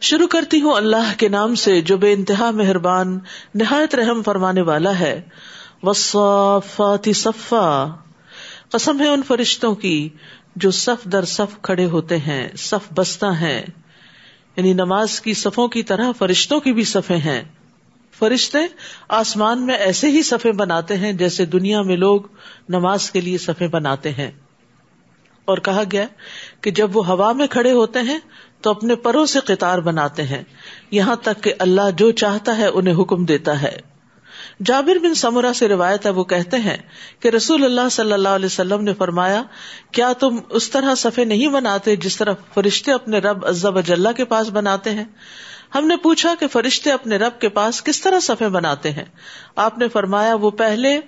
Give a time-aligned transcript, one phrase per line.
[0.00, 3.18] شروع کرتی ہوں اللہ کے نام سے جو بے انتہا مہربان،
[3.54, 5.20] نہایت رحم فرمانے والا ہے۔
[5.82, 7.86] وصافات صفا۔
[8.72, 10.08] قسم ہے ان فرشتوں کی
[10.56, 13.62] جو صف در صف کھڑے ہوتے ہیں، صف بستہ ہیں۔
[14.56, 17.42] یعنی نماز کی صفوں کی طرح فرشتوں کی بھی صفیں ہیں۔
[18.18, 18.58] فرشتے
[19.08, 22.20] آسمان میں ایسے ہی صفے بناتے ہیں جیسے دنیا میں لوگ
[22.68, 24.30] نماز کے لیے صفے بناتے ہیں۔
[25.44, 26.04] اور کہا گیا
[26.60, 28.18] کہ جب وہ ہوا میں کھڑے ہوتے ہیں
[28.60, 30.42] تو اپنے پروں سے قطار بناتے ہیں۔
[30.90, 33.76] یہاں تک کہ اللہ جو چاہتا ہے انہیں حکم دیتا ہے۔
[34.64, 36.76] جابر بن سمرا سے روایت ہے، وہ کہتے ہیں
[37.20, 39.42] کہ رسول اللہ صلی اللہ علیہ وسلم نے فرمایا،
[39.92, 44.24] کیا تم اس طرح صفے نہیں بناتے جس طرح فرشتے اپنے رب عزب اجلّہ کے
[44.24, 45.04] پاس بناتے ہیں؟
[45.74, 49.04] ہم نے پوچھا کہ فرشتے اپنے رب کے پاس کس طرح صفے بناتے ہیں؟
[49.56, 51.00] آپ نے فرمایا، وہ پہلے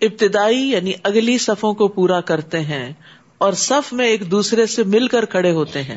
[0.00, 2.92] ابتدائی یعنی اگلی صفوں کو پورا کرتے ہیں
[3.38, 5.96] اور صف میں ایک دوسرے سے مل کر کھڑے ہوتے ہیں۔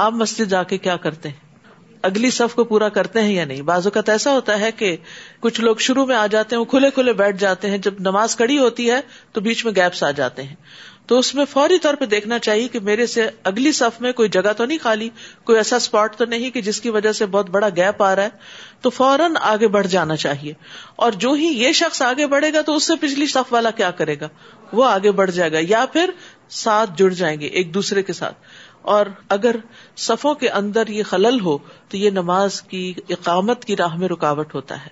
[0.00, 1.36] آپ مسجد جا کے کیا کرتے ہیں؟
[2.02, 4.96] اگلی صف کو پورا کرتے ہیں یا نہیں؟ بعض اوقات ایسا ہوتا ہے کہ
[5.40, 8.36] کچھ لوگ شروع میں آ جاتے ہیں وہ کھلے کھلے بیٹھ جاتے ہیں، جب نماز
[8.36, 9.00] کڑی ہوتی ہے
[9.32, 10.54] تو بیچ میں گیپس آ جاتے ہیں۔
[11.06, 14.28] تو اس میں فوری طور پہ دیکھنا چاہیے کہ میرے سے اگلی صف میں کوئی
[14.28, 15.08] جگہ تو نہیں خالی،
[15.44, 18.22] کوئی ایسا اسپاٹ تو نہیں کہ جس کی وجہ سے بہت بڑا گیپ آ رہا
[18.22, 18.28] ہے۔
[18.80, 20.52] تو فوراً آگے بڑھ جانا چاہیے۔
[20.96, 23.90] اور جو ہی یہ شخص آگے بڑھے گا تو اس سے پچھلی صف والا کیا
[23.90, 24.28] کرے گا؟
[24.72, 26.10] وہ آگے بڑھ جائے گا یا پھر
[26.48, 28.34] ساتھ جڑ جائیں گے ایک دوسرے کے ساتھ۔
[28.82, 29.56] اور اگر
[29.96, 31.58] صفوں کے اندر یہ خلل ہو
[31.88, 34.88] تو یہ نماز کی اقامت کی راہ میں رکاوٹ ہوتا ہے۔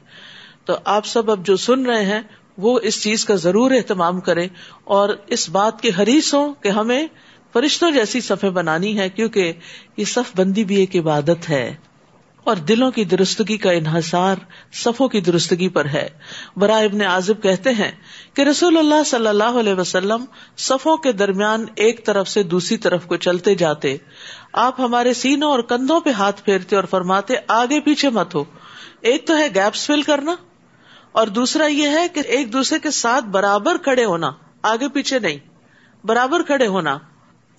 [0.64, 2.20] تو آپ سب اب جو سن رہے ہیں،
[2.58, 4.48] وہ اس چیز کا ضرور اہتمام کریں
[4.84, 7.06] اور اس بات کے حریث ہوں کہ ہمیں
[7.52, 9.52] فرشتوں جیسی صفیں بنانی ہے کیونکہ
[9.96, 11.76] یہ صف بندی بھی ایک عبادت ہے۔
[12.46, 14.36] اور دلوں کی درستگی کا انحصار
[14.74, 16.08] صفوں کی درستگی پر ہے۔
[16.56, 17.90] برائے ابن عازب کہتے ہیں
[18.34, 20.24] کہ رسول اللہ صلی اللہ علیہ وسلم
[20.56, 23.96] صفوں کے درمیان ایک طرف سے دوسری طرف کو چلتے جاتے۔
[24.52, 28.44] آپ ہمارے سینوں اور کندھوں پہ ہاتھ پھیرتے اور فرماتے، آگے پیچھے مت ہو۔
[29.00, 30.34] ایک تو ہے گیپس فل کرنا،
[31.12, 34.30] اور دوسرا یہ ہے کہ ایک دوسرے کے ساتھ برابر کھڑے ہونا،
[34.62, 35.38] آگے پیچھے نہیں،
[36.04, 36.96] برابر کھڑے ہونا۔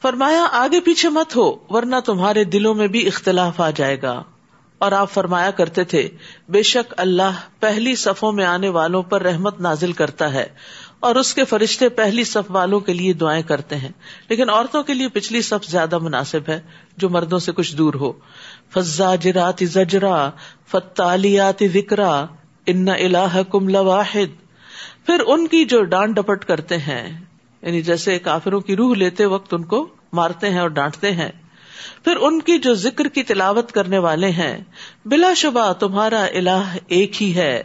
[0.01, 4.22] فرمایا، آگے پیچھے مت ہو، ورنہ تمہارے دلوں میں بھی اختلاف آ جائے گا۔
[4.79, 6.07] اور آپ فرمایا کرتے تھے،
[6.50, 10.45] بے شک اللہ پہلی صفوں میں آنے والوں پر رحمت نازل کرتا ہے،
[11.00, 13.89] اور اس کے فرشتے پہلی صف والوں کے لیے دعائیں کرتے ہیں۔
[14.29, 16.59] لیکن عورتوں کے لیے پچھلی صف زیادہ مناسب ہے،
[16.97, 18.12] جو مردوں سے کچھ دور ہو۔
[18.73, 20.29] فضا جرات زجرا
[20.68, 22.25] فتالیات وکرا
[22.66, 24.38] ان اللہ کم لواحد۔
[25.06, 27.03] پھر ان کی جو ڈانٹ ڈپٹ کرتے ہیں
[27.63, 31.29] یعنی جیسے کافروں کی روح لیتے وقت ان کو مارتے ہیں اور ڈانٹتے ہیں
[32.03, 34.57] پھر ان کی جو ذکر کی تلاوت کرنے والے ہیں،
[35.06, 37.62] بلا شبہ تمہارا الہ ایک ہی ہے،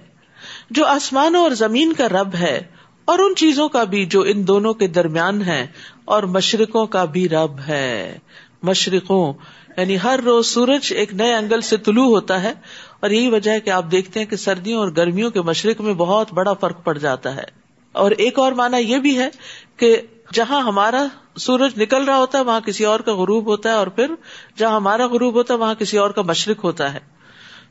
[0.71, 2.61] جو آسمانوں اور زمین کا رب ہے،
[3.05, 5.67] اور ان چیزوں کا بھی جو ان دونوں کے درمیان ہے
[6.05, 8.19] اور مشرقوں کا بھی رب ہے۔
[8.63, 9.33] مشرقوں
[9.77, 12.53] یعنی ہر روز سورج ایک نئے اینگل سے طلوع ہوتا ہے،
[13.01, 15.95] اور یہی وجہ ہے کہ آپ دیکھتے ہیں کہ سردیوں اور گرمیوں کے مشرق میں
[15.95, 17.45] بہت بڑا فرق پڑ جاتا ہے۔
[17.95, 19.29] اور ایک اور مانا یہ بھی ہے
[19.77, 19.97] کہ
[20.34, 21.06] جہاں ہمارا
[21.37, 24.06] سورج نکل رہا ہوتا ہے، وہاں کسی اور کا غروب ہوتا ہے، اور پھر
[24.56, 26.99] جہاں ہمارا غروب ہوتا ہے، وہاں کسی اور کا مشرق ہوتا ہے۔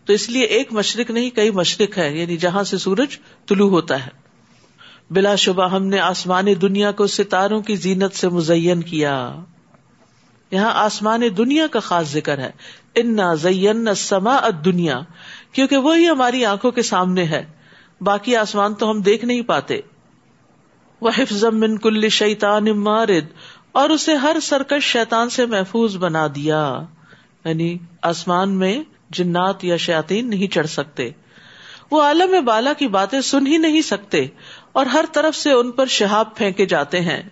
[0.05, 4.05] تو اس لیے ایک مشرق نہیں، کئی مشرق ہے یعنی جہاں سے سورج طلوع ہوتا
[4.05, 4.11] ہے۔
[5.09, 9.35] بلا شبہ ہم نے آسمان دنیا کو ستاروں کی زینت سے مزین کیا۔
[10.51, 12.51] یہاں آسمان دنیا کا خاص ذکر ہے۔
[12.95, 14.99] انا زین سما دنیا
[15.51, 17.45] کیونکہ وہی ہماری آنکھوں کے سامنے ہے۔
[18.01, 19.81] باقی آسمان تو ہم دیکھ نہیں پاتے۔
[21.03, 23.25] وہ حفظ من کل شیتان مارد
[23.71, 26.79] اور اسے ہر سرکش شیتان سے محفوظ بنا دیا۔
[27.45, 31.09] یعنی آسمان میں جنات یا شیاتین نہیں چڑھ سکتے۔
[31.91, 34.27] وہ عالم بالا کی باتیں سن ہی نہیں سکتے
[34.71, 37.23] اور ہر طرف سے ان پر شہاب پھینکے جاتے ہیں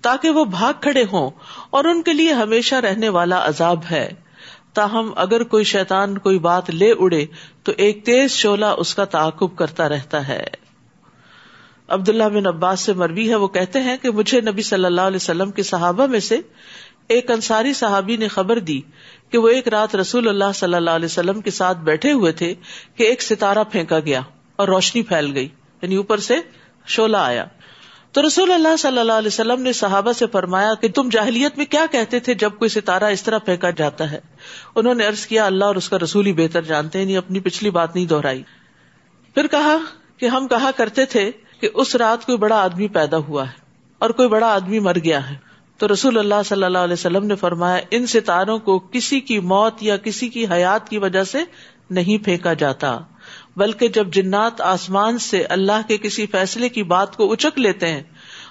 [0.00, 1.30] تاکہ وہ بھاگ کھڑے ہوں
[1.70, 4.08] اور ان کے لیے ہمیشہ رہنے والا عذاب ہے۔
[4.74, 7.26] تاہم اگر کوئی شیتان کوئی بات لے اڑے
[7.62, 10.65] تو ایک تیز شولہ اس کا تعاقب کرتا رہتا ہے۔
[11.88, 15.16] عبداللہ بن عباس سے مروی ہے، وہ کہتے ہیں کہ مجھے نبی صلی اللہ علیہ
[15.16, 16.40] وسلم کے صحابہ میں سے
[17.08, 18.80] ایک انصاری صحابی نے خبر دی
[19.30, 22.54] کہ وہ ایک رات رسول اللہ صلی اللہ علیہ وسلم کے ساتھ بیٹھے ہوئے تھے
[22.96, 24.20] کہ ایک ستارہ پھینکا گیا
[24.56, 25.48] اور روشنی پھیل گئی
[25.82, 26.34] یعنی اوپر سے
[26.86, 27.44] شولا آیا۔
[28.12, 31.66] تو رسول اللہ صلی اللہ علیہ وسلم نے صحابہ سے فرمایا کہ تم جاہلیت میں
[31.66, 34.20] کیا کہتے تھے جب کوئی ستارہ اس طرح پھینکا جاتا ہے؟
[34.74, 37.40] انہوں نے ارض کیا، اللہ اور اس کا رسول ہی بہتر جانتے ہیں یعنی اپنی
[37.40, 38.42] پچھلی بات نہیں دہرائی۔
[39.34, 39.76] پھر کہا
[40.18, 41.30] کہ ہم کہا کرتے تھے
[41.60, 43.54] کہ اس رات کوئی بڑا آدمی پیدا ہوا ہے
[43.98, 45.34] اور کوئی بڑا آدمی مر گیا ہے۔
[45.78, 49.82] تو رسول اللہ صلی اللہ علیہ وسلم نے فرمایا، ان ستاروں کو کسی کی موت
[49.82, 51.38] یا کسی کی حیات کی وجہ سے
[51.90, 52.98] نہیں پھینکا جاتا،
[53.56, 58.02] بلکہ جب جنات آسمان سے اللہ کے کسی فیصلے کی بات کو اچک لیتے ہیں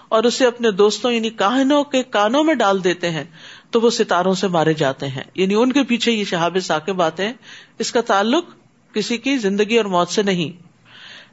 [0.09, 3.23] اور اسے اپنے دوستوں یعنی کاہنوں کے کانوں میں ڈال دیتے ہیں،
[3.71, 7.25] تو وہ ستاروں سے مارے جاتے ہیں۔ یعنی ان کے پیچھے یہ شہاب ثاقب آتے
[7.25, 7.33] ہیں۔
[7.79, 8.45] اس کا تعلق
[8.93, 10.64] کسی کی زندگی اور موت سے نہیں۔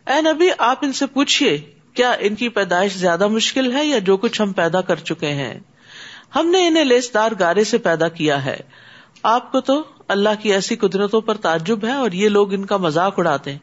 [0.07, 1.61] اے نبی، آپ ان سے پوچھیے
[1.95, 5.61] کیا ان کی پیدائش زیادہ مشکل ہے یا جو کچھ ہم پیدا کر چکے ہیں؟
[6.37, 8.57] ہم نے انہیں لیسدار گارے سے پیدا کیا ہے۔
[9.23, 12.77] آپ کو تو اللہ کی ایسی قدرتوں پر تعجب ہے اور یہ لوگ ان کا
[12.77, 13.59] مذاق اڑاتے ہیں۔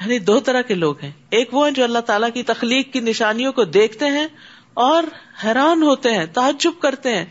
[0.00, 3.00] یعنی دو طرح کے لوگ ہیں۔ ایک وہ ہیں جو اللہ تعالیٰ کی تخلیق کی
[3.00, 4.26] نشانیوں کو دیکھتے ہیں
[4.74, 5.02] اور
[5.44, 7.24] حیران ہوتے ہیں، تعجب کرتے ہیں۔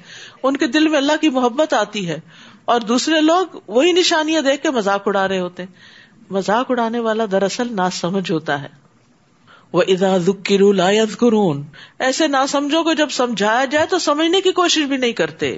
[0.44, 2.20] ان کے دل میں اللہ کی محبت آتی ہے
[2.66, 5.97] اور دوسرے لوگ وہی نشانیاں دیکھ کے مذاق اڑا رہے ہوتے ہیں۔
[6.30, 8.68] مذاق اڑانے والا دراصل نا سمجھ ہوتا ہے۔
[9.74, 10.18] وہ ادا
[10.76, 10.90] لا
[11.20, 11.64] قرون
[12.00, 15.58] ایسے نا سمجھو کو جب سمجھایا جائے تو سمجھنے کی کوشش بھی نہیں کرتے۔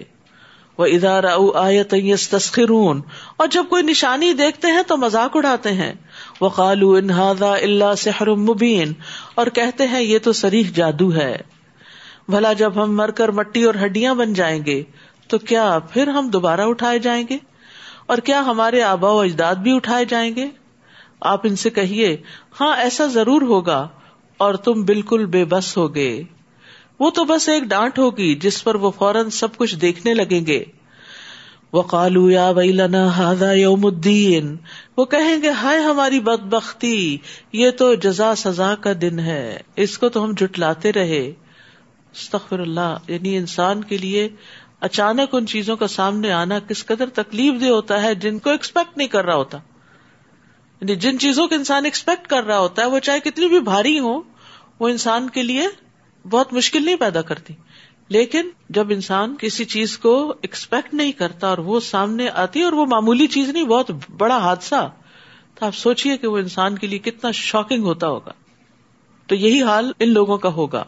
[0.78, 1.94] وہ ادارا آیت
[2.32, 3.02] تسخرون
[3.38, 5.94] اور جب کوئی نشانی دیکھتے ہیں تو مذاق اڑاتے ہیں۔
[6.42, 8.94] وہ قالو انہادا اللہ سحر مبین
[9.36, 11.38] اور کہتے ہیں یہ تو سریح جادو ہے۔
[12.28, 14.84] بھلا جب ہم مر کر مٹی اور ہڈیاں بن جائیں گے
[15.28, 17.38] تو کیا پھر ہم دوبارہ اٹھائے جائیں گے؟
[18.06, 20.48] اور کیا ہمارے آبا و اجداد بھی اٹھائے جائیں گے؟
[21.22, 22.18] آپ ان سے کہیے
[22.62, 23.88] ہاں ایسا ضرور ہوگا
[24.38, 26.24] اور تم بالکل بے بس ہوگے۔
[27.00, 30.64] وہ تو بس ایک ڈانٹ ہوگی جس پر وہ فوراً سب کچھ دیکھنے لگیں گے۔
[31.74, 34.58] وہ کالو یا وئی لنا ہاضا یوم الدین۔
[34.98, 37.18] وہ کہیں گے، ہائے ہماری بد بختی
[37.54, 41.32] یہ تو جزا سزا کا دن ہے، اس کو تو ہم جٹلاتے رہے۔
[42.14, 44.30] استغفر اللہ یعنی انسان کے لیے
[44.80, 48.98] اچانک ان چیزوں کا سامنے آنا کس قدر تکلیف دہ ہوتا ہے جن کو ایکسپیکٹ
[48.98, 49.58] نہیں کر رہا ہوتا۔
[50.82, 54.00] یعنی جن چیزوں کو انسان ایکسپیکٹ کر رہا ہوتا ہے، وہ چاہے کتنی بھی بھاری
[54.00, 54.22] ہو
[54.80, 55.68] وہ انسان کے لیے
[56.30, 57.54] بہت مشکل نہیں پیدا کرتی۔
[58.10, 62.86] لیکن جب انسان کسی چیز کو ایکسپیکٹ نہیں کرتا اور وہ سامنے آتی، اور وہ
[62.86, 64.92] معمولی چیز نہیں، بہت بڑا حادثہ،
[65.56, 68.32] تو آپ سوچیے کہ وہ انسان کے لیے کتنا شاکنگ ہوتا ہوگا۔
[69.28, 70.84] تو یہی حال ان لوگوں کا ہوگا۔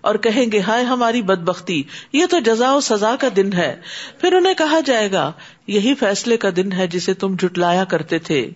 [0.00, 1.82] اور کہیں گے، ہائے ہماری بد بختی
[2.12, 3.80] یہ تو جزا و سزا کا دن ہے۔
[4.20, 5.32] پھر انہیں کہا جائے گا،
[5.66, 8.50] یہی فیصلے کا دن ہے جسے تم جٹلایا کرتے تھے۔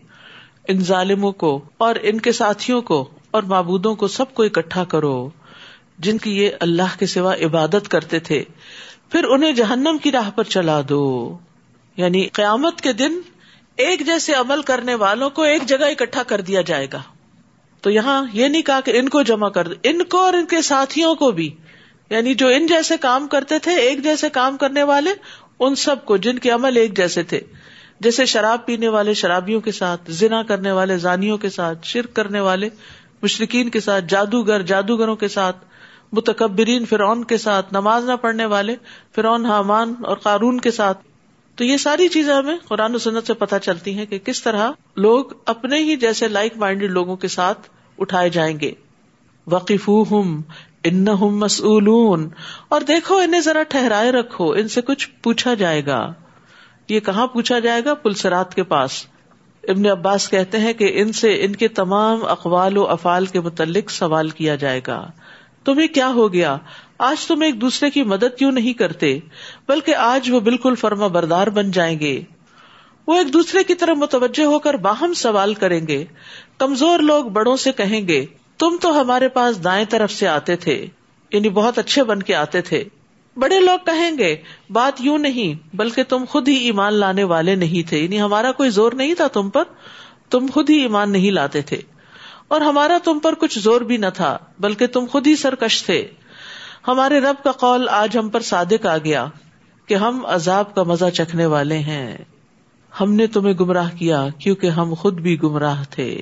[0.69, 5.31] ان ظالموں کو اور ان کے ساتھیوں کو اور معبودوں کو سب کو اکٹھا کرو،
[5.99, 8.45] جن کی یہ اللہ کے سوا عبادت کرتے تھے،
[9.09, 11.39] پھر انہیں جہنم کی راہ پر چلا دو۔
[11.97, 13.21] یعنی قیامت کے دن
[13.77, 17.03] ایک جیسے عمل کرنے والوں کو ایک جگہ اکٹھا کر دیا جائے گا۔
[17.81, 20.47] تو یہاں یہ نہیں کہا کہ ان کو جمع کر دو، ان کو اور ان
[20.47, 21.51] کے ساتھیوں کو بھی۔
[22.11, 25.11] یعنی جو ان جیسے کام کرتے تھے، ایک جیسے کام کرنے والے،
[25.61, 27.41] ان سب کو جن کے عمل ایک جیسے تھے۔
[28.03, 32.41] جیسے شراب پینے والے شرابیوں کے ساتھ، زنا کرنے والے زانیوں کے ساتھ، شرک کرنے
[32.41, 32.69] والے
[33.23, 35.57] مشرقین کے ساتھ، جادوگر جادوگروں کے ساتھ،
[36.13, 38.77] متکبرین فرعون کے ساتھ، نماز نہ پڑھنے والے
[39.15, 40.99] فرعون، حامان اور قارون کے ساتھ۔
[41.55, 44.71] تو یہ ساری چیزیں ہمیں قرآن و سنت سے پتہ چلتی ہیں کہ کس طرح
[44.97, 47.59] لوگ اپنے ہی جیسے لائک مائنڈیڈ لوگوں کے ساتھ
[47.99, 48.73] اٹھائے جائیں گے۔
[49.47, 49.91] وقف
[50.85, 52.29] ان مسئولون۔
[52.69, 56.13] اور دیکھو، انہیں ذرا ٹھہرائے رکھو، ان سے کچھ پوچھا جائے گا۔
[56.89, 59.07] یہ کہاں پوچھا جائے گا؟ پلسرات کے پاس۔
[59.69, 63.91] ابن عباس کہتے ہیں کہ ان سے ان کے تمام اقوال و افعال کے متعلق
[63.91, 65.11] سوال کیا جائے گا۔
[65.65, 66.57] تمہیں کیا ہو گیا؟
[66.99, 69.19] آج تم ایک دوسرے کی مدد کیوں نہیں کرتے؟
[69.69, 72.23] بلکہ آج وہ بالکل فرما بردار بن جائیں گے۔
[73.07, 76.05] وہ ایک دوسرے کی طرف متوجہ ہو کر باہم سوال کریں گے۔
[76.59, 78.27] کمزور لوگ بڑوں سے کہیں گے،
[78.59, 80.87] تم تو ہمارے پاس دائیں طرف سے آتے تھے
[81.33, 82.85] یعنی بہت اچھے بن کے آتے تھے۔
[83.37, 84.37] بڑے لوگ کہیں گے،
[84.71, 88.71] بات یوں نہیں، بلکہ تم خود ہی ایمان لانے والے نہیں تھے۔ یعنی ہمارا کوئی
[88.71, 89.65] زور نہیں تھا تم پر،
[90.31, 91.83] تم خود ہی ایمان نہیں لاتے تھے۔
[92.49, 96.09] اور ہمارا تم پر کچھ زور بھی نہ تھا، بلکہ تم خود ہی سرکش تھے۔
[96.89, 99.27] ہمارے رب کا قول آج ہم پر صادق آ گیا
[99.87, 102.19] کہ ہم عذاب کا مزہ چکھنے والے ہیں۔
[103.01, 106.21] ہم نے تمہیں گمراہ کیا کیونکہ ہم خود بھی گمراہ تھے۔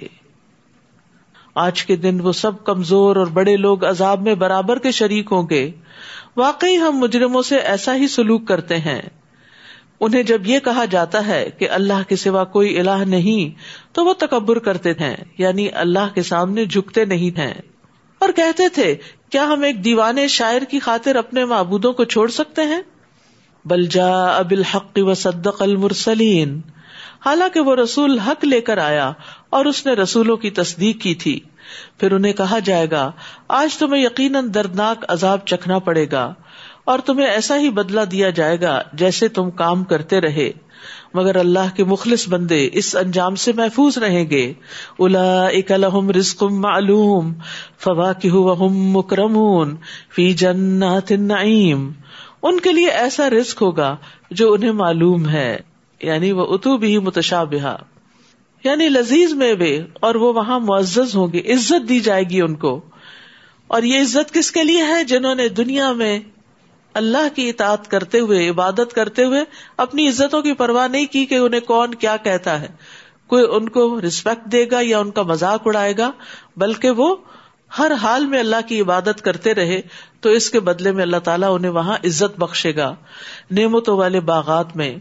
[1.54, 5.46] آج کے دن وہ سب کمزور اور بڑے لوگ عذاب میں برابر کے شریک ہوں
[5.50, 5.70] گے۔
[6.36, 9.02] واقعی ہم مجرموں سے ایسا ہی سلوک کرتے ہیں۔
[10.00, 13.58] انہیں جب یہ کہا جاتا ہے کہ اللہ کے سوا کوئی الہ نہیں،
[13.94, 17.54] تو وہ تکبر کرتے ہیں یعنی اللہ کے سامنے جھکتے نہیں ہیں۔
[18.18, 18.96] اور کہتے تھے،
[19.30, 22.80] کیا ہم ایک دیوانے شاعر کی خاطر اپنے معبودوں کو چھوڑ سکتے ہیں؟
[23.64, 26.60] بل جا اب الحق و صدق المرسلین۔
[27.26, 29.12] حالانکہ وہ رسول حق لے کر آیا
[29.50, 31.40] اور اس نے رسولوں کی تصدیق کی تھی۔
[31.98, 33.10] پھر انہیں کہا جائے گا،
[33.48, 36.34] آج تمہیں یقیناً دردناک عذاب چکھنا پڑے گا،
[36.84, 40.50] اور تمہیں ایسا ہی بدلا دیا جائے گا جیسے تم کام کرتے رہے۔
[41.14, 44.52] مگر اللہ کے مخلص بندے اس انجام سے محفوظ رہیں گے۔
[44.98, 47.32] الا اکلحم رزق معلوم
[47.78, 48.30] فوا کی
[48.92, 49.76] مکرمون
[50.14, 51.90] فی جنات النعیم۔
[52.42, 53.96] ان کے لیے ایسا رزق ہوگا
[54.30, 55.56] جو انہیں معلوم ہے
[56.02, 57.76] یعنی وہ اتو بھی متشابہ
[58.64, 62.54] یعنی لذیذ میں وے اور وہ وہاں معزز ہوں گے، عزت دی جائے گی ان
[62.54, 62.80] کو۔
[63.66, 66.20] اور یہ عزت کس کے لیے ہے؟ جنہوں نے دنیا میں
[66.94, 69.44] اللہ کی اطاعت کرتے ہوئے، عبادت کرتے ہوئے
[69.76, 72.68] اپنی عزتوں کی پرواہ نہیں کی کہ انہیں کون کیا کہتا ہے۔
[73.26, 76.10] کوئی ان کو ریسپیکٹ دے گا یا ان کا مذاق اڑائے گا،
[76.56, 77.16] بلکہ وہ
[77.78, 79.80] ہر حال میں اللہ کی عبادت کرتے رہے
[80.20, 82.94] تو اس کے بدلے میں اللہ تعالیٰ انہیں وہاں عزت بخشے گا۔
[83.50, 84.96] نعمتوں والے باغات میں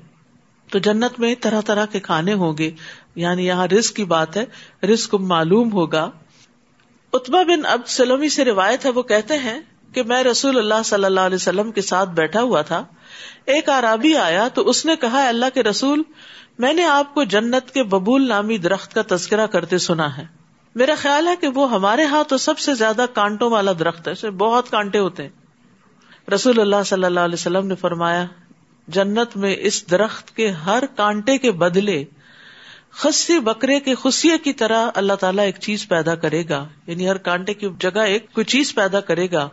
[0.71, 2.71] تو جنت میں طرح طرح کے کھانے ہوں گے۔
[3.15, 4.45] یعنی یہاں رزق کی بات ہے،
[4.85, 6.11] رزق معلوم ہوگا۔
[7.13, 9.59] اتبا بن اب سلومی سے روایت ہے، وہ کہتے ہیں
[9.93, 12.85] کہ میں رسول اللہ صلی اللہ علیہ وسلم کے ساتھ بیٹھا ہوا تھا۔
[13.45, 16.03] ایک آرابی آیا تو اس نے کہا اللہ کے رسول،
[16.59, 20.25] میں نے آپ کو جنت کے ببول نامی درخت کا تذکرہ کرتے سنا ہے۔
[20.75, 24.29] میرا خیال ہے کہ وہ ہمارے ہاں تو سب سے زیادہ کانٹوں والا درخت ہے
[24.29, 25.29] بہت کانٹے ہوتے ہیں۔
[26.31, 28.25] رسول اللہ صلی اللہ علیہ وسلم نے فرمایا،
[28.87, 32.05] جنت میں اس درخت کے ہر کانٹے کے بدلے
[32.93, 37.17] خسی بکرے کے خصیے کی طرح اللہ تعالیٰ ایک چیز پیدا کرے گا یعنی ہر
[37.17, 39.49] کانٹے کی جگہ ایک کوئی چیز پیدا کرے گا۔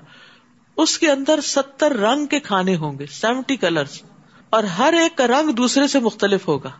[0.76, 3.82] اس کے اندر ستر رنگ کے کھانے ہوں گے سیونٹی کلر
[4.50, 6.70] اور ہر ایک کا رنگ دوسرے سے مختلف ہوگا۔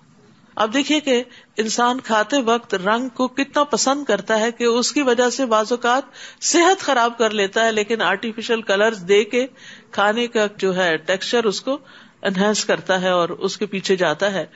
[0.54, 1.22] اب دیکھیے کہ
[1.56, 5.72] انسان کھاتے وقت رنگ کو کتنا پسند کرتا ہے کہ اس کی وجہ سے بعض
[5.72, 6.02] اوقات
[6.42, 9.46] صحت خراب کر لیتا ہے، لیکن آرٹیفیشل کلر دے کے
[9.90, 11.78] کھانے کا جو ہے ٹیکسچر اس کو
[12.22, 14.46] انہینس کرتا ہے اور اس کے پیچھے جاتا ہے۔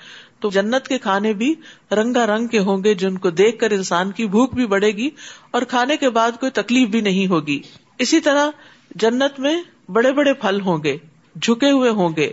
[0.40, 1.54] تو جنت کے کھانے بھی
[1.92, 5.10] رنگا رنگ کے ہوں گے جن کو دیکھ کر انسان کی بھوک بھی بڑھے گی
[5.50, 7.60] اور کھانے کے بعد کوئی تکلیف بھی نہیں ہوگی۔
[7.98, 8.50] اسی طرح
[8.94, 10.96] جنت میں بڑے بڑے پھل ہوں گے،
[11.42, 12.32] جھکے ہوئے ہوں گے۔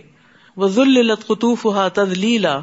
[0.56, 2.60] وہ ذلت قطوف تدلیلا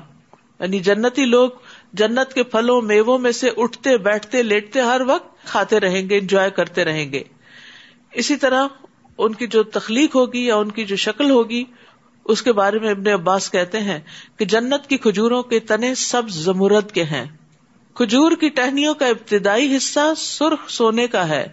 [0.59, 1.49] یعنی جنتی لوگ
[1.93, 6.49] جنت کے پھلوں، میووں میں سے اٹھتے، بیٹھتے، لیٹتے ہر وقت کھاتے رہیں گے، انجوائے
[6.51, 7.23] کرتے رہیں گے۔
[8.13, 8.67] اسی طرح
[9.17, 11.63] ان کی جو تخلیق ہوگی یا ان کی جو شکل ہوگی
[12.25, 13.99] اس کے بارے میں ابن عباس کہتے ہیں
[14.37, 17.25] کہ جنت کی کھجوروں کے تنے سب زمرد کے ہیں۔
[17.93, 21.47] کھجور کی ٹہنیوں کا ابتدائی حصہ سرخ سونے کا ہے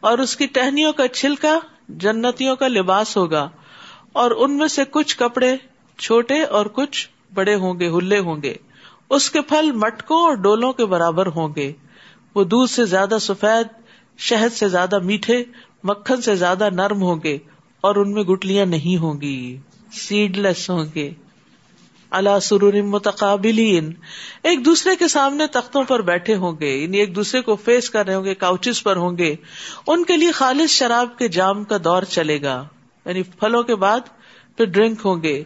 [0.00, 3.48] اور اس کی ٹہنیوں کا چھلکا جنتیوں کا لباس ہوگا
[4.12, 5.56] اور ان میں سے کچھ کپڑے
[5.98, 8.54] چھوٹے اور کچھ بڑے ہوں گے، ہلے ہوں گے۔
[9.10, 11.72] اس کے پھل مٹکوں اور ڈولوں کے برابر ہوں گے۔
[12.34, 13.66] وہ دودھ سے زیادہ سفید،
[14.18, 15.44] شہد سے زیادہ میٹھے،
[15.84, 17.38] مکھن سے زیادہ نرم ہوں گے
[17.80, 19.56] اور ان میں گٹلیاں نہیں ہوں گی۔
[19.92, 21.10] سیڈ لیس ہوں گے
[22.10, 23.92] اللہ سرور متقابلین
[24.42, 28.06] ایک دوسرے کے سامنے تختوں پر بیٹھے ہوں گے یعنی ایک دوسرے کو فیس کر
[28.06, 29.36] رہے ہوں گے کاؤچز پر ہوں گے
[29.86, 32.66] ان کے لیے خالص شراب کے جام کا دور چلے گا۔
[33.06, 34.00] یعنی پھلوں کے بعد
[34.56, 35.44] پھر ڈرنک ہوں گے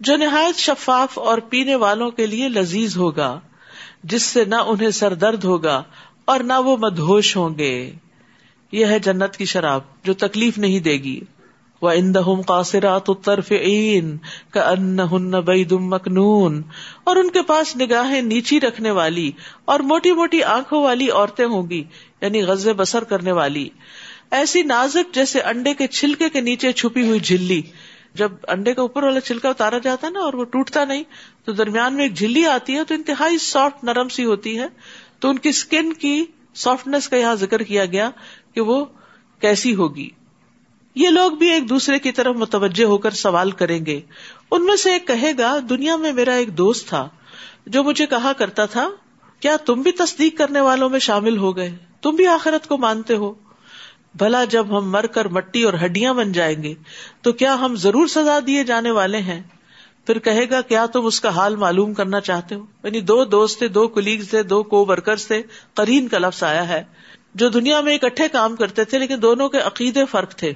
[0.00, 3.40] جو نہایت شفاف اور پینے والوں کے لیے لذیذ ہوگا،
[4.04, 5.82] جس سے نہ انہیں سر درد ہوگا
[6.24, 7.92] اور نہ وہ مدہوش ہوں گے
[8.72, 11.20] یہ ہے جنت کی شراب، جو تکلیف نہیں دے گی۔
[11.84, 14.16] وہ اندہم قاصرات طرف عین
[14.50, 14.96] کا ان
[15.80, 16.62] مکنون
[17.04, 19.30] اور ان کے پاس نگاہیں نیچی رکھنے والی
[19.64, 21.84] اور موٹی موٹی آنکھوں والی عورتیں ہوں گی
[22.20, 23.68] یعنی غزے بسر کرنے والی۔
[24.30, 27.62] ایسی نازک جیسے انڈے کے چھلکے کے نیچے چھپی ہوئی جھلی۔
[28.14, 31.02] جب انڈے کا اوپر والا چھلکا اتارا جاتا ہے نا اور وہ ٹوٹتا نہیں،
[31.44, 34.66] تو درمیان میں ایک جھلی آتی ہے تو انتہائی سافٹ نرم سی ہوتی ہے۔
[35.20, 36.24] تو ان کی اسکن کی
[36.54, 38.10] سافٹنیس کا یہاں ذکر کیا گیا
[38.54, 38.84] کہ وہ
[39.40, 40.08] کیسی ہوگی۔
[40.94, 44.00] یہ لوگ بھی ایک دوسرے کی طرف متوجہ ہو کر سوال کریں گے۔
[44.50, 47.08] ان میں سے ایک کہے گا، دنیا میں میرا ایک دوست تھا
[47.66, 48.88] جو مجھے کہا کرتا تھا،
[49.40, 53.16] کیا تم بھی تصدیق کرنے والوں میں شامل ہو گئے؟ تم بھی آخرت کو مانتے
[53.16, 53.32] ہو۔
[54.14, 56.74] بھلا جب ہم مر کر مٹی اور ہڈیاں بن جائیں گے،
[57.22, 59.42] تو کیا ہم ضرور سزا دیے جانے والے ہیں؟
[60.06, 63.58] پھر کہے گا، کیا تم اس کا حال معلوم کرنا چاہتے ہو؟ یعنی دو دوست
[63.58, 65.42] تھے، دو کلیگز تھے، دو کو ورکرز تھے
[65.74, 66.84] کرین کا لفظ آیا ہے،
[67.34, 70.52] جو دنیا میں اکٹھے کام کرتے تھے، لیکن دونوں کے عقیدے فرق تھے۔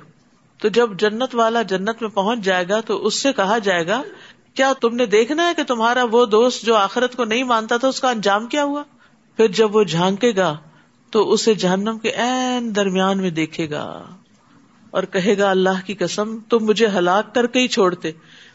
[0.59, 4.03] تو جب جنت والا جنت میں پہنچ جائے گا تو اس سے کہا جائے گا،
[4.55, 7.89] کیا تم نے دیکھنا ہے کہ تمہارا وہ دوست جو آخرت کو نہیں مانتا تھا،
[7.89, 8.83] اس کا انجام کیا ہوا؟
[9.37, 10.57] پھر جب وہ جھانکے گا
[11.11, 14.05] تو اسے جہنم کے این درمیان میں دیکھے گا
[14.91, 18.13] اور کہے گا، اللہ کی قسم، تم مجھے ہلاک کر کے ہی چھوڑتے۔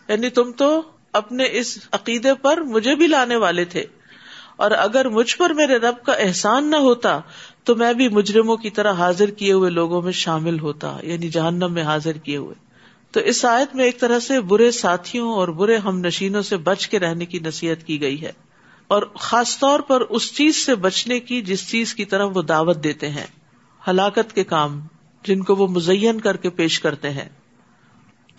[0.07, 0.81] یعنی تم تو
[1.13, 3.85] اپنے اس عقیدے پر مجھے بھی لانے والے تھے۔
[4.55, 7.19] اور اگر مجھ پر میرے رب کا احسان نہ ہوتا
[7.63, 11.73] تو میں بھی مجرموں کی طرح حاضر کیے ہوئے لوگوں میں شامل ہوتا یعنی جہنم
[11.73, 12.55] میں حاضر کیے ہوئے۔
[13.11, 16.87] تو اس آیت میں ایک طرح سے برے ساتھیوں اور برے ہم نشینوں سے بچ
[16.87, 18.31] کے رہنے کی نصیحت کی گئی ہے۔
[18.87, 22.83] اور خاص طور پر اس چیز سے بچنے کی جس چیز کی طرف وہ دعوت
[22.83, 23.27] دیتے ہیں،
[23.87, 24.81] ہلاکت کے کام
[25.23, 27.29] جن کو وہ مزین کر کے پیش کرتے ہیں۔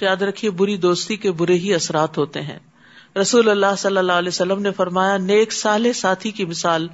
[0.01, 2.59] یاد رکھیے، بری دوستی کے برے ہی اثرات ہوتے ہیں۔
[3.21, 6.89] رسول اللہ صلی اللہ علیہ وسلم نے فرمایا، نیک سالے ساتھی کی مثال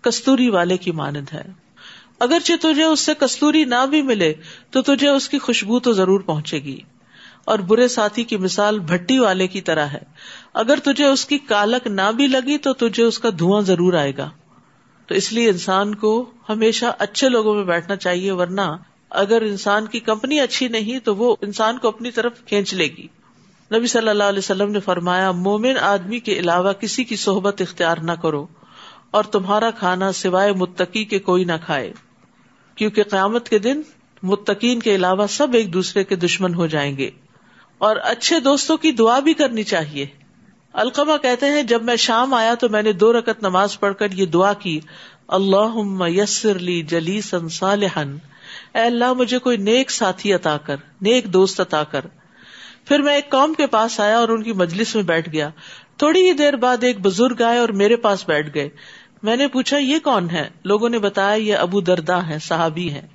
[0.00, 1.65] کستوری والے کی مانند ہے۔
[2.20, 4.34] اگرچہ تجھے اس سے کستوری نہ بھی ملے
[4.70, 6.78] تو تجھے اس کی خوشبو تو ضرور پہنچے گی
[7.44, 10.02] اور برے ساتھی کی مثال بھٹی والے کی طرح ہے
[10.54, 14.12] اگر تجھے اس کی کالک نہ بھی لگی تو تجھے اس کا دھواں ضرور آئے
[14.16, 14.30] گا
[15.06, 18.76] تو اس لیے انسان کو ہمیشہ اچھے لوگوں میں بیٹھنا چاہیے ورنہ
[19.10, 23.06] اگر انسان کی کمپنی اچھی نہیں تو وہ انسان کو اپنی طرف کھینچ لے گی۔
[23.74, 27.96] نبی صلی اللہ علیہ وسلم نے فرمایا، مومن آدمی کے علاوہ کسی کی صحبت اختیار
[27.96, 28.46] نہ کرو
[29.10, 31.92] اور تمہارا کھانا سوائے متقی کے کوئی نہ کھائے۔
[32.76, 33.82] کیونکہ قیامت کے دن
[34.22, 37.10] متقین کے علاوہ سب ایک دوسرے کے دشمن ہو جائیں گے
[37.78, 40.06] اور اچھے دوستوں کی دعا بھی کرنی چاہیے۔
[40.72, 44.12] القما کہتے ہیں، جب میں شام آیا تو میں نے دو رکت نماز پڑھ کر
[44.12, 44.80] یہ دعا کی
[45.28, 48.18] اللہ یسر لی جلی سنسالحن
[48.74, 52.00] اے اللہ، مجھے کوئی نیک ساتھی عطا کر، نیک دوست عطا کر۔
[52.84, 55.50] پھر میں ایک قوم کے پاس آیا اور ان کی مجلس میں بیٹھ گیا۔
[55.96, 58.68] تھوڑی ہی دیر بعد ایک بزرگ آئے اور میرے پاس بیٹھ گئے۔
[59.22, 63.06] میں نے پوچھا، یہ کون ہے؟ لوگوں نے بتایا، یہ ابو دردا ہے صحابی ہے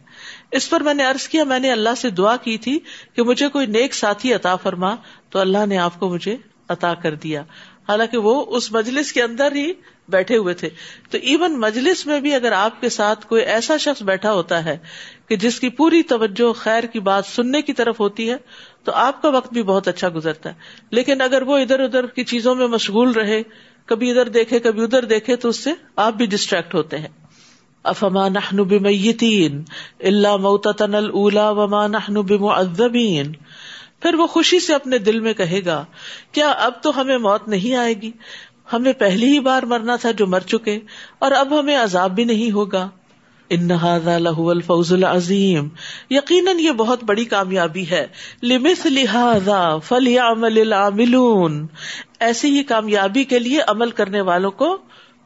[0.51, 2.79] اس پر میں نے ارض کیا، میں نے اللہ سے دعا کی تھی
[3.13, 4.95] کہ مجھے کوئی نیک ساتھی عطا فرما،
[5.29, 6.37] تو اللہ نے آپ کو مجھے
[6.69, 7.41] عطا کر دیا۔
[7.89, 9.71] حالانکہ وہ اس مجلس کے اندر ہی
[10.07, 10.69] بیٹھے ہوئے تھے۔
[11.09, 14.77] تو ایون مجلس میں بھی اگر آپ کے ساتھ کوئی ایسا شخص بیٹھا ہوتا ہے
[15.29, 18.35] کہ جس کی پوری توجہ خیر کی بات سننے کی طرف ہوتی ہے،
[18.83, 20.55] تو آپ کا وقت بھی بہت اچھا گزرتا ہے۔
[20.91, 23.41] لیکن اگر وہ ادھر ادھر کی چیزوں میں مشغول رہے
[23.91, 27.07] کبھی ادھر دیکھے، کبھی ادھر دیکھے تو اس سے آپ بھی ڈسٹریکٹ ہوتے ہیں۔
[27.85, 29.63] افما نحن بمیتین
[30.03, 33.31] اللہ موتتن الا وما نحن بمعذبین۔
[33.99, 35.83] پھر وہ خوشی سے اپنے دل میں کہے گا،
[36.31, 38.11] کیا اب تو ہمیں موت نہیں آئے گی؟
[38.73, 40.79] ہمیں پہلی ہی بار مرنا تھا جو مر چکے،
[41.19, 42.89] اور اب ہمیں عذاب بھی نہیں ہوگا۔
[43.53, 45.67] ان الفوز العظیم۔
[46.09, 48.07] یقیناً یہ بہت بڑی کامیابی ہے۔
[48.43, 51.67] لمس لہذا فلیعمل العاملون۔
[52.19, 54.77] ایسی ہی کامیابی کے لیے عمل کرنے والوں کو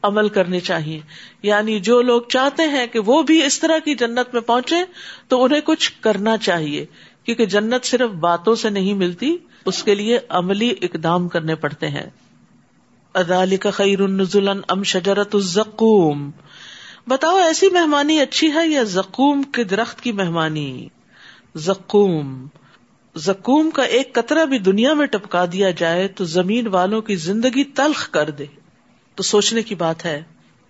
[0.02, 1.00] عمل کرنے چاہیے۔
[1.42, 4.76] یعنی جو لوگ چاہتے ہیں کہ وہ بھی اس طرح کی جنت میں پہنچے
[5.28, 6.86] تو انہیں کچھ کرنا چاہیے۔
[7.24, 9.36] کیونکہ جنت صرف باتوں سے نہیں ملتی،
[9.66, 12.10] اس کے لیے عملی اقدام کرنے پڑتے ہیں۔
[13.14, 13.98] ادال کا خیر
[14.68, 16.30] ام شجرت الزقوم۔
[17.08, 20.88] بتاؤ ایسی مہمانی اچھی ہے یا زکوم کے درخت کی مہمانی؟
[21.54, 22.46] زکوم
[23.16, 27.64] زکوم کا ایک قطرہ بھی دنیا میں ٹپکا دیا جائے تو زمین والوں کی زندگی
[27.64, 28.44] تلخ کر دے۔
[29.14, 30.22] تو سوچنے کی بات ہے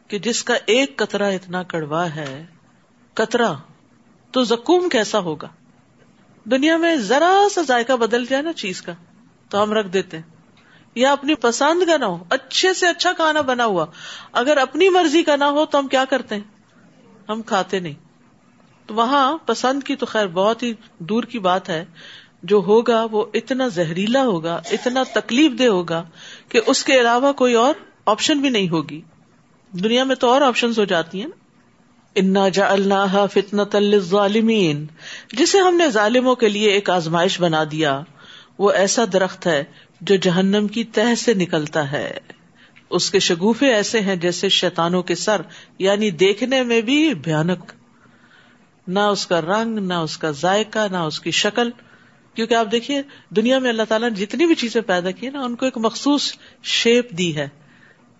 [0.09, 2.47] کہ جس کا ایک قطرہ اتنا کڑوا ہے،
[3.15, 3.53] قطرہ،
[4.31, 5.49] تو زکوم کیسا ہوگا؟
[6.45, 8.93] دنیا میں ذرا سا ذائقہ بدل جائے نا چیز کا،
[9.49, 10.36] تو ہم رکھ دیتے ہیں۔
[10.97, 13.87] یا اپنی پسند کا نہ ہو، اچھے سے اچھا کھانا بنا ہوا۔
[14.33, 16.43] اگر اپنی مرضی کا نہ ہو تو ہم کیا کرتے ہیں؟
[17.29, 17.95] ہم کھاتے نہیں۔
[18.87, 21.85] تو وہاں پسند کی تو خیر بہت ہی دور کی بات ہے۔
[22.43, 26.05] جو ہوگا وہ اتنا زہریلا ہوگا، اتنا تکلیف دہ ہوگا
[26.49, 27.75] کہ اس کے علاوہ کوئی اور
[28.07, 29.01] آپشن بھی نہیں ہوگی۔
[29.73, 31.45] دنیا میں تو اور آپشن ہو جاتی ہیں نا۔
[32.15, 34.87] انا جا اللہ فتنت ظالمین
[35.33, 38.01] جسے ہم نے ظالموں کے لیے ایک آزمائش بنا دیا۔
[38.59, 39.65] وہ ایسا درخت ہے
[40.01, 42.19] جو جہنم کی تہ سے نکلتا ہے۔
[42.91, 45.41] اس کے شگوفے ایسے ہیں جیسے شیتانوں کے سر
[45.79, 47.73] یعنی دیکھنے میں بھی بھیانک۔
[48.89, 51.71] نہ اس کا رنگ، نہ اس کا ذائقہ، نہ اس کی شکل۔
[52.35, 55.57] کیونکہ آپ دیکھیے، دنیا میں اللہ تعالیٰ نے جتنی بھی چیزیں پیدا کی نا، ان
[55.57, 57.49] کو ایک مخصوص شیپ دی ہے۔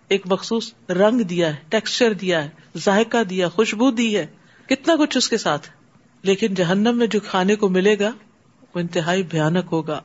[0.09, 4.27] ایک مخصوص رنگ دیا ہے، ٹیکسچر دیا ہے، ذائقہ دیا خوشبو دی ہے۔
[4.67, 5.69] کتنا کچھ اس کے ساتھ۔
[6.23, 8.11] لیکن جہنم میں جو کھانے کو ملے گا،
[8.75, 10.01] وہ انتہائی بھیانک ہوگا۔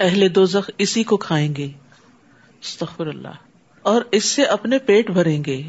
[0.00, 0.44] اہل دو
[0.78, 1.68] اسی کو کھائیں گے۔
[2.60, 3.28] استغفر اللہ۔
[3.82, 5.62] اور اس سے اپنے پیٹ بھریں گے۔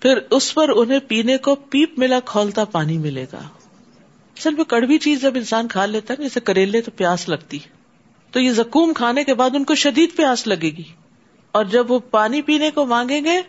[0.00, 3.40] پھر اس پر انہیں پینے کو پیپ ملا کھولتا پانی ملے گا۔
[4.38, 7.58] اصل میں کڑوی چیز جب انسان کھا لیتا ہے جیسے کریلے تو پیاس لگتی۔
[8.30, 10.82] تو یہ زکوم کھانے کے بعد ان کو شدید پیاس لگے گی۔
[11.52, 13.42] اور جب وہ پانی پینے کو مانگیں گے،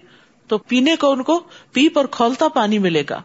[0.47, 3.21] تو پینے کو ان کو پیپ اور کھولتا پانی ملے گا۔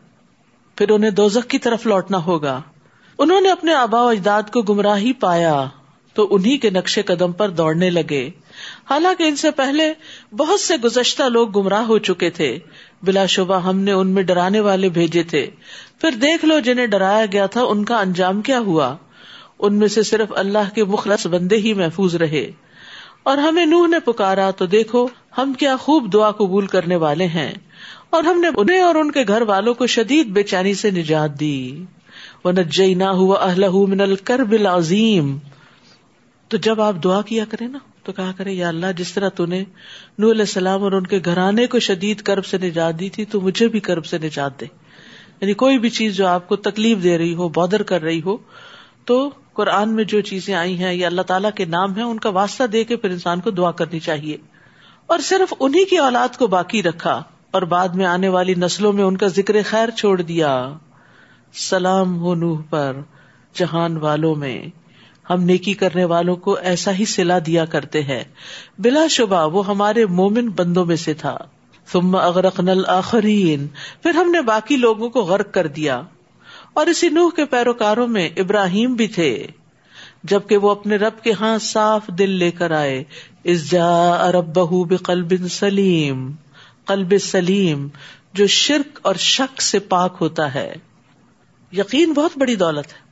[0.76, 2.62] پھر انہیں دوزخ کی طرف لوٹنا ہوگا۔
[3.18, 5.64] انہوں نے اپنے آبا و اجداد کو گمراہی پایا۔
[6.18, 8.30] تو انہیں کے نقشے قدم پر دوڑنے لگے۔
[8.90, 9.92] حالانکہ ان سے پہلے
[10.36, 12.58] بہت سے گزشتہ لوگ گمراہ ہو چکے تھے۔
[13.02, 15.46] بلا شبہ ہم نے ان میں ڈرانے والے بھیجے تھے۔
[16.00, 18.96] پھر دیکھ لو جنہیں ڈرایا گیا تھا، ان کا انجام کیا ہوا؟
[19.58, 22.50] ان میں سے صرف اللہ کے مخلص بندے ہی محفوظ رہے۔
[23.22, 27.52] اور ہمیں نوح نے پکارا تو دیکھو، ہم کیا خوب دعا قبول کرنے والے ہیں۔
[28.10, 31.40] اور ہم نے انہیں اور ان کے گھر والوں کو شدید بے چینی سے نجات
[31.40, 31.84] دی۔
[32.44, 35.38] وہ نہ ہوا اہل من الکرب العظیم
[36.48, 39.46] تو جب آپ دعا کیا کرے نا، تو کہا کرے یا اللہ، جس طرح تو
[39.46, 39.64] نے
[40.18, 43.40] نور علیہ السلام اور ان کے گھرانے کو شدید کرب سے نجات دی تھی، تو
[43.40, 44.66] مجھے بھی کرب سے نجات دے۔
[45.40, 48.36] یعنی کوئی بھی چیز جو آپ کو تکلیف دے رہی ہو، بودر کر رہی ہو،
[49.04, 52.28] تو قرآن میں جو چیزیں آئی ہیں، یا اللہ تعالیٰ کے نام ہے ان کا
[52.28, 54.36] واسطہ دے کے پھر انسان کو دعا کرنی چاہیے۔
[55.06, 59.04] اور صرف انہیں کی اولاد کو باقی رکھا، اور بعد میں آنے والی نسلوں میں
[59.04, 60.72] ان کا ذکر خیر چھوڑ دیا۔
[61.52, 62.96] سلام ہو نوح پر،
[63.54, 64.66] جہان والوں میں۔
[65.30, 68.24] ہم نیکی کرنے والوں کو ایسا ہی سلا دیا کرتے ہیں۔
[68.78, 71.38] بلا شبہ وہ ہمارے مومن بندوں میں سے تھا۔
[71.92, 73.66] ثم اغرقنا الاخرین
[74.02, 76.02] پھر ہم نے باقی لوگوں کو غرق کر دیا۔
[76.74, 79.46] اور اسی نوح کے پیروکاروں میں ابراہیم بھی تھے۔
[80.24, 83.04] جبکہ وہ اپنے رب کے ہاں صاف دل لے کر آئے۔
[83.44, 86.32] اس جا ارب بہ قلب سلیم۔
[86.84, 87.88] قلب سلیم،
[88.32, 90.74] جو شرک اور شک سے پاک ہوتا ہے۔
[91.72, 93.07] یقین بہت بڑی دولت ہے۔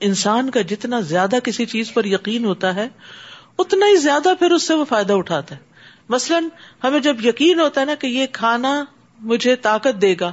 [0.00, 2.88] انسان کا جتنا زیادہ کسی چیز پر یقین ہوتا ہے،
[3.58, 5.60] اتنا ہی زیادہ پھر اس سے وہ فائدہ اٹھاتا ہے۔
[6.08, 6.44] مثلاً
[6.84, 8.84] ہمیں جب یقین ہوتا ہے نا کہ یہ کھانا
[9.20, 10.32] مجھے طاقت دے گا،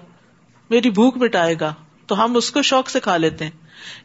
[0.70, 1.74] میری بھوک مٹائے گا،
[2.06, 3.52] تو ہم اس کو شوق سے کھا لیتے ہیں۔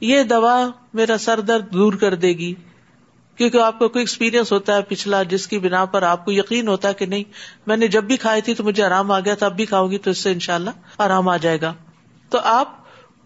[0.01, 2.55] یہ دوا میرا سر درد دور کر دے گی،
[3.37, 6.69] کیونکہ آپ کو کوئی ایکسپیرئنس ہوتا ہے پچھلا جس کی بنا پر آپ کو یقین
[6.69, 7.25] ہوتا ہے کہ نہیں،
[7.67, 9.91] میں نے جب بھی کھائی تھی تو مجھے آرام آ گیا تھا، اب بھی کھاؤں
[9.91, 11.75] گی تو اس سے انشاءاللہ آرام آ جائے گا۔
[12.29, 12.82] تو آپ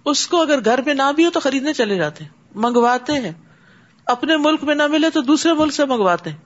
[0.07, 3.33] اس کو اگر گھر میں نہ بھی ہو تو خریدنے چلے جاتے ہیں، منگواتے ہیں۔
[4.07, 6.37] اپنے ملک میں نہ ملے تو دوسرے ملک سے منگواتے ہیں۔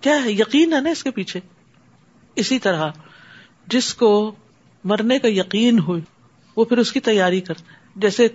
[0.00, 1.40] کیا ہے؟ یقین ہے نا اس کے پیچھے؟
[2.36, 2.88] اسی طرح
[3.66, 4.34] جس کو
[4.84, 5.96] مرنے کا یقین ہو
[6.56, 8.28] وہ پھر اس کی تیاری کرتا ہے۔ جیسے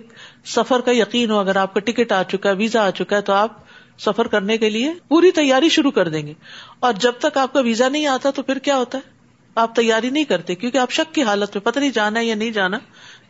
[0.44, 3.20] سفر کا یقین ہو، اگر آپ کا ٹکٹ آ چکا ہے، ویزا آ چکا ہے،
[3.20, 3.58] تو آپ
[3.98, 6.32] سفر کرنے کے لیے پوری تیاری شروع کر دیں گے۔
[6.80, 9.10] اور جب تک آپ کا ویزا نہیں آتا تو پھر کیا ہوتا ہے؟
[9.54, 12.34] آپ تیاری نہیں کرتے، کیونکہ آپ شک کی حالت میں، پتہ نہیں جانا ہے یا
[12.34, 12.78] نہیں جانا۔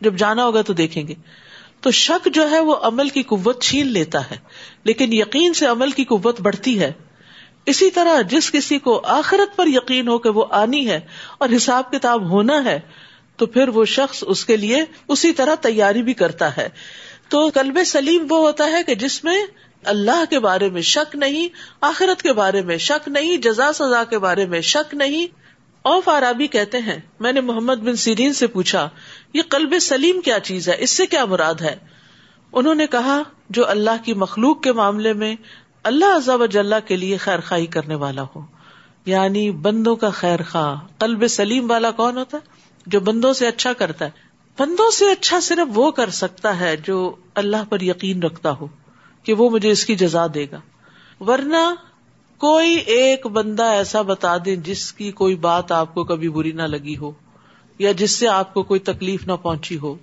[0.03, 1.15] جب جانا ہوگا تو دیکھیں گے۔
[1.81, 4.37] تو شک جو ہے وہ عمل کی قوت چھین لیتا ہے،
[4.83, 6.91] لیکن یقین سے عمل کی قوت بڑھتی ہے۔
[7.65, 10.99] اسی طرح جس کسی کو آخرت پر یقین ہو کہ وہ آنی ہے
[11.37, 12.79] اور حساب کتاب ہونا ہے،
[13.37, 16.69] تو پھر وہ شخص اس کے لیے اسی طرح تیاری بھی کرتا ہے۔
[17.29, 19.41] تو کلب سلیم وہ ہوتا ہے کہ جس میں
[19.83, 21.47] اللہ کے بارے میں شک نہیں،
[21.81, 25.42] آخرت کے بارے میں شک نہیں، جزا سزا کے بارے میں شک نہیں
[25.83, 28.89] اوف آرابی کہتے ہیں، میں نے محمد بن سیرین سے پوچھا،
[29.33, 31.75] یہ قلب سلیم کیا چیز ہے؟ اس سے کیا مراد ہے؟
[32.51, 35.35] انہوں نے کہا، جو اللہ کی مخلوق کے معاملے میں
[35.83, 38.41] اللہ عزب جل کے لیے خیر خائی کرنے والا ہو۔
[39.05, 42.47] یعنی بندوں کا خیر خواہ۔ قلب سلیم والا کون ہوتا ہے؟
[42.85, 44.09] جو بندوں سے اچھا کرتا ہے۔
[44.59, 48.67] بندوں سے اچھا صرف وہ کر سکتا ہے جو اللہ پر یقین رکھتا ہو
[49.23, 50.59] کہ وہ مجھے اس کی جزا دے گا۔
[51.19, 51.73] ورنہ
[52.43, 56.61] کوئی ایک بندہ ایسا بتا دے جس کی کوئی بات آپ کو کبھی بری نہ
[56.61, 57.11] لگی ہو
[57.79, 59.95] یا جس سے آپ کو کوئی تکلیف نہ پہنچی ہو۔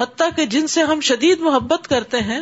[0.00, 2.40] حتیٰ کہ جن سے ہم شدید محبت کرتے ہیں،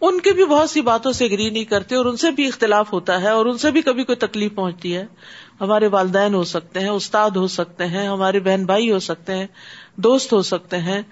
[0.00, 2.92] ان کی بھی بہت سی باتوں سے اگری نہیں کرتے اور ان سے بھی اختلاف
[2.92, 5.06] ہوتا ہے اور ان سے بھی کبھی کوئی تکلیف پہنچتی ہے۔
[5.60, 9.46] ہمارے والدین ہو سکتے ہیں، استاد ہو سکتے ہیں، ہمارے بہن بھائی ہو سکتے ہیں،
[9.96, 11.02] دوست ہو سکتے ہیں،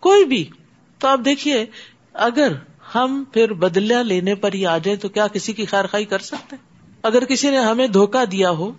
[0.00, 0.50] کوئی بھی۔
[0.98, 1.66] تو آپ دیکھیے،
[2.12, 2.52] اگر
[2.94, 6.18] ہم پھر بدلیا لینے پر ہی آ جائیں تو کیا کسی کی خیر خائی کر
[6.18, 6.73] سکتے ہیں؟
[7.04, 8.72] اگر کسی نے ہمیں دھوکا دیا ہو،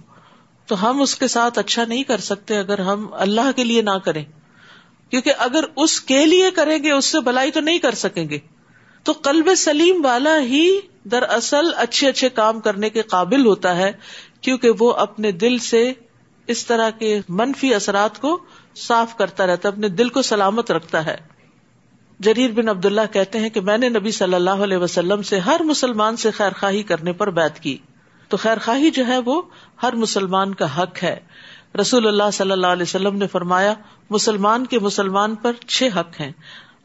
[0.65, 3.97] تو ہم اس کے ساتھ اچھا نہیں کر سکتے اگر ہم اللہ کے لیے نہ
[4.05, 4.25] کریں۔
[5.09, 8.37] کیونکہ اگر اس کے لیے کریں گے، اس سے بلائی تو نہیں کر سکیں گے۔
[9.03, 13.91] تو قلب سلیم والا ہی دراصل اچھے اچھے کام کرنے کے قابل ہوتا ہے،
[14.41, 15.93] کیونکہ وہ اپنے دل سے
[16.47, 18.43] اس طرح کے منفی اثرات کو
[18.75, 21.17] صاف کرتا رہتا ہے، اپنے دل کو سلامت رکھتا ہے۔
[22.19, 25.39] جریر بن عبد اللہ کہتے ہیں کہ میں نے نبی صلی اللہ علیہ وسلم سے
[25.39, 27.77] ہر مسلمان سے خیر خواہی کرنے پر بات کی۔
[28.27, 29.41] تو خیر خواہی جو ہے وہ
[29.83, 31.19] ہر مسلمان کا حق ہے۔
[31.81, 33.73] رسول اللہ صلی اللہ علیہ وسلم نے فرمایا،
[34.09, 36.31] مسلمان کے مسلمان پر چھ حق ہیں۔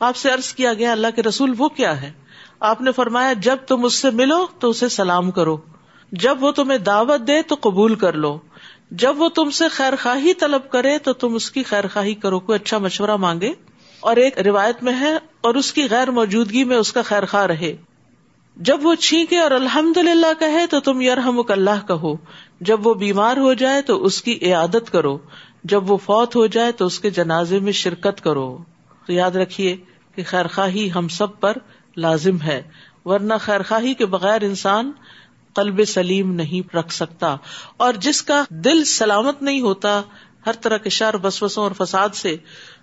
[0.01, 2.13] آپ سے عرض کیا گیا، اللہ کے رسول وہ کیا ہے
[2.61, 5.57] آپ نے فرمایا، جب تم اس سے ملو تو اسے سلام کرو۔
[6.13, 8.39] جب وہ تمہیں دعوت دے تو قبول کر لو۔
[8.91, 12.41] جب وہ تم سے خیر خواہی طلب کرے تو تم اس کی خیر خواہی کرو،
[12.41, 13.53] کوئی اچھا مشورہ مانگے۔
[14.01, 17.47] اور ایک روایت میں ہے، اور اس کی غیر موجودگی میں اس کا خیر خواہ
[17.47, 17.77] رہے۔
[18.57, 22.15] جب وہ چھینکے اور الحمد للہ کہے تو تم یرحم اللہ کہو۔
[22.61, 25.19] جب وہ بیمار ہو جائے تو اس کی عیادت کرو۔
[25.65, 28.59] جب وہ فوت ہو جائے تو اس کے جنازے میں شرکت کرو۔
[29.07, 29.77] تو یاد رکھیے
[30.15, 31.57] کہ خیر خواہی ہم سب پر
[31.97, 32.63] لازم ہے،
[33.05, 34.93] ورنہ خیر خواہی کے بغیر انسان
[35.55, 37.37] قلب سلیم نہیں رکھ سکتا۔
[37.77, 40.03] اور جس کا دل سلامت نہیں ہوتا،
[40.47, 42.37] ہر طرح کے شر بسوسوں اور فساد سے،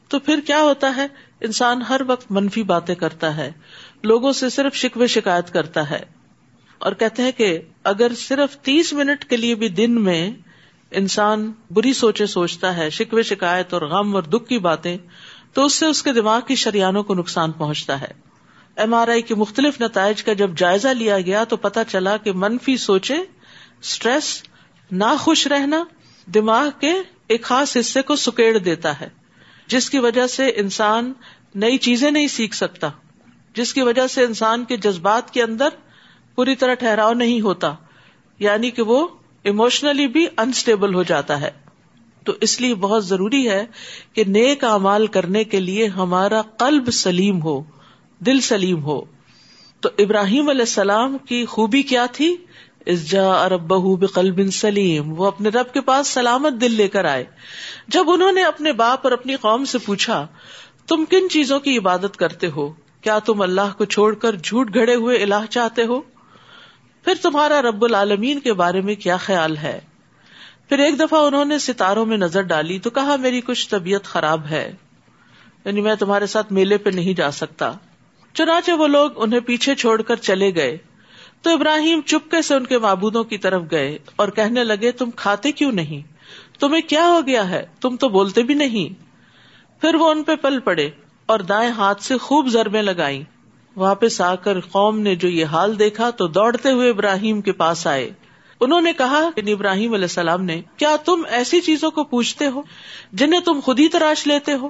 [0.07, 1.07] تو پھر کیا ہوتا ہے؟
[1.41, 3.51] انسان ہر وقت منفی باتیں کرتا ہے۔
[4.03, 6.03] لوگوں سے صرف شکوے شکایت کرتا ہے
[6.77, 10.31] اور کہتے ہیں کہ اگر صرف تیس منٹ کے لیے بھی دن میں
[10.91, 14.97] انسان بری سوچے سوچتا ہے، شکوے شکایت اور غم اور دکھ کی باتیں،
[15.53, 18.11] تو اس سے اس کے دماغ کی شریانوں کو نقصان پہنچتا ہے۔
[18.75, 22.31] ایم آر آئی کے مختلف نتائج کا جب جائزہ لیا گیا تو پتا چلا کہ
[22.31, 23.15] منفی سوچے
[23.81, 24.43] اسٹریس
[24.91, 25.83] نہ خوش رہنا
[26.33, 26.93] دماغ کے
[27.27, 29.09] ایک خاص حصے کو سکیڑ دیتا ہے،
[29.67, 31.13] جس کی وجہ سے انسان
[31.55, 32.89] نئی چیزیں نہیں سیکھ سکتا۔
[33.57, 35.69] جس کی وجہ سے انسان کے جذبات کے اندر
[36.35, 37.73] پوری طرح ٹھہراؤ نہیں ہوتا
[38.39, 39.07] یعنی کہ وہ
[39.45, 41.51] اموشنلی بھی انسٹیبل ہو جاتا ہے۔
[42.25, 43.65] تو اس لیے بہت ضروری ہے
[44.13, 47.63] کہ نیک امال کرنے کے لیے ہمارا قلب سلیم ہو،
[48.19, 49.01] دل سلیم ہو۔
[49.79, 52.35] تو ابراہیم علیہ السلام کی خوبی کیا تھی؟
[52.85, 57.25] اس جا ارب بقلب سلیم، وہ اپنے رب کے پاس سلامت دل لے کر آئے۔
[57.87, 60.27] جب انہوں نے اپنے باپ اور اپنی قوم سے پوچھا،
[60.87, 64.95] تم کن چیزوں کی عبادت کرتے ہو؟ کیا تم اللہ کو چھوڑ کر جھوٹ گھڑے
[64.95, 66.01] ہوئے الہ چاہتے ہو؟
[67.03, 69.79] پھر تمہارا رب العالمین کے بارے میں کیا خیال ہے؟
[70.69, 74.45] پھر ایک دفعہ انہوں نے ستاروں میں نظر ڈالی تو کہا، میری کچھ طبیعت خراب
[74.45, 74.73] ہے۔
[75.65, 77.71] یعنی میں تمہارے ساتھ میلے پہ نہیں جا سکتا۔
[78.33, 80.77] چنانچہ وہ لوگ انہیں پیچھے چھوڑ کر چلے گئے۔
[81.41, 85.51] تو ابراہیم چپکے سے ان کے معبودوں کی طرف گئے اور کہنے لگے، تم کھاتے
[85.51, 86.13] کیوں نہیں؟
[86.59, 89.01] تمہیں کیا ہو گیا ہے؟ تم تو بولتے بھی نہیں۔
[89.81, 90.89] پھر وہ ان پہ پل پڑے۔
[91.27, 93.23] اور دائیں ہاتھ سے خوب ضربے لگائی
[93.75, 97.87] واپس آ کر قوم نے جو یہ حال دیکھا تو دوڑتے ہوئے ابراہیم کے پاس
[97.87, 98.09] آئے۔
[98.59, 102.61] انہوں نے کہا کہ ابراہیم علیہ السلام نے، کیا تم ایسی چیزوں کو پوچھتے ہو
[103.13, 104.69] جنہیں تم خود ہی تراش لیتے ہو؟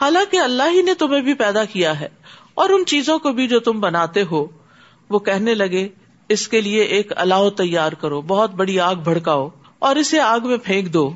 [0.00, 2.08] حالانکہ اللہ ہی نے تمہیں بھی پیدا کیا ہے
[2.54, 4.46] اور ان چیزوں کو بھی جو تم بناتے ہو۔
[5.10, 5.88] وہ کہنے لگے،
[6.28, 10.56] اس کے لیے ایک الاؤ تیار کرو، بہت بڑی آگ بھڑکاؤ اور اسے آگ میں
[10.56, 11.12] پھینک دو۔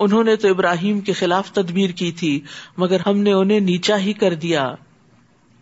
[0.00, 2.40] انہوں نے تو ابراہیم کے خلاف تدبیر کی تھی،
[2.76, 4.74] مگر ہم نے انہیں نیچا ہی کر دیا۔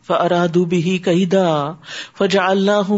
[0.06, 1.72] فرادو بھی قیدا
[2.18, 2.92] فجا اللہ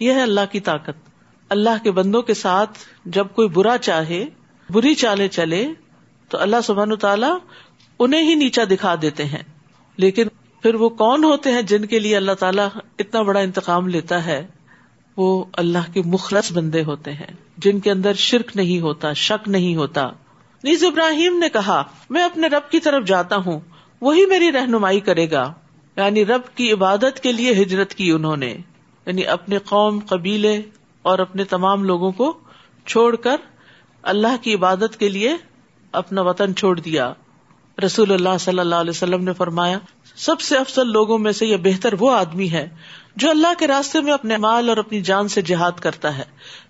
[0.00, 1.10] یہ ہے اللہ کی طاقت۔
[1.48, 4.24] اللہ کے بندوں کے ساتھ جب کوئی برا چاہے،
[4.70, 5.66] بری چالے چلے،
[6.28, 7.38] تو اللہ سبحان تعالیٰ
[7.98, 9.42] انہیں ہی نیچا دکھا دیتے ہیں۔
[9.96, 10.24] لیکن
[10.62, 12.68] پھر وہ کون ہوتے ہیں جن کے لیے اللہ تعالیٰ
[12.98, 14.46] اتنا بڑا انتقام لیتا ہے؟
[15.18, 19.76] وہ اللہ کے مخلص بندے ہوتے ہیں، جن کے اندر شرک نہیں ہوتا، شک نہیں
[19.76, 20.10] ہوتا۔
[20.64, 23.60] نیز ابراہیم نے کہا، میں اپنے رب کی طرف جاتا ہوں،
[24.00, 25.52] وہی میری رہنمائی کرے گا۔
[25.96, 28.56] یعنی رب کی عبادت کے لیے ہجرت کی انہوں نے۔
[29.06, 30.62] یعنی اپنے قوم، قبیلے
[31.02, 32.38] اور اپنے تمام لوگوں کو
[32.86, 33.36] چھوڑ کر
[34.02, 35.36] اللہ کی عبادت کے لیے
[35.92, 37.12] اپنا وطن چھوڑ دیا۔
[37.86, 39.78] رسول اللہ صلی اللہ علیہ وسلم نے فرمایا
[40.18, 42.68] سب سے افضل لوگوں میں سے یہ بہتر وہ آدمی ہے
[43.16, 46.22] جو اللہ کے راستے میں اپنے مال اور اپنی جان سے جہاد کرتا ہے۔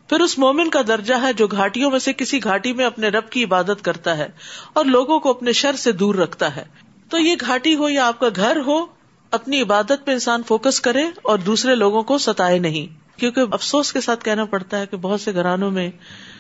[0.09, 3.31] پھر اس مومن کا درجہ ہے جو گھاٹیوں میں سے کسی گھاٹی میں اپنے رب
[3.31, 4.29] کی عبادت کرتا ہے
[4.73, 6.65] اور لوگوں کو اپنے شر سے دور رکھتا ہے۔
[7.11, 8.87] تو یہ گھاٹی ہو یا آپ کا گھر ہو،
[9.31, 14.01] اپنی عبادت پہ انسان فوکس کرے اور دوسرے لوگوں کو ستائے نہیں۔ کیونکہ افسوس کے
[14.01, 15.91] ساتھ کہنا پڑتا ہے کہ بہت سے گھرانوں میں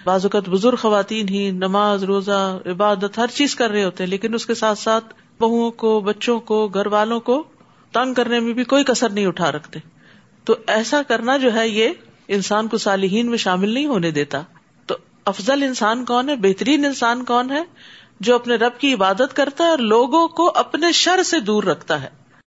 [0.04, 4.34] بعض اوقات بزرگ خواتین ہی نماز، روزہ، عبادت ہر چیز کر رہے ہوتے ہیں، لیکن
[4.34, 7.42] اس کے ساتھ ساتھ بہوؤں کو، بچوں کو، گھر والوں کو
[7.92, 9.78] تنگ کرنے میں بھی کوئی کسر نہیں اٹھا رکھتے۔
[10.44, 11.88] تو ایسا کرنا جو ہے یہ
[12.28, 14.42] انسان کو صالحین میں شامل نہیں ہونے دیتا۔
[14.86, 17.64] تو افضل انسان کون ہے؟ بہترین انسان کون ہے
[18.20, 22.02] جو اپنے رب کی عبادت کرتا ہے اور لوگوں کو اپنے شر سے دور رکھتا
[22.02, 22.17] ہے؟